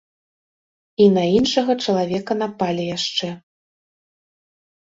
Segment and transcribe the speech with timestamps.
[1.03, 3.29] І на іншага чалавека напалі яшчэ.